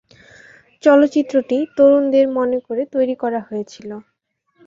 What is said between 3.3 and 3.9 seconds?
হয়েছিল।